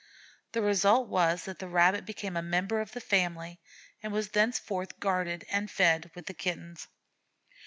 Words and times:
The 0.53 0.63
result 0.63 1.09
was 1.09 1.45
that 1.45 1.59
the 1.59 1.67
Rabbit 1.67 2.07
became 2.07 2.35
a 2.35 2.41
member 2.41 2.81
of 2.81 2.93
the 2.93 2.99
family, 2.99 3.59
and 4.01 4.11
was 4.11 4.29
thenceforth 4.29 4.99
guarded 4.99 5.45
and 5.51 5.69
fed 5.69 6.09
with 6.15 6.25
the 6.25 6.33
Kittens. 6.33 6.87